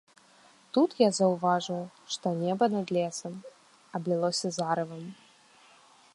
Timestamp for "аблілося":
4.01-4.47